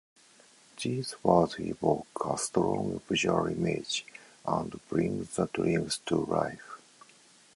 [0.81, 4.03] These words evoke a strong visual image
[4.47, 6.79] and bring the dreams to life.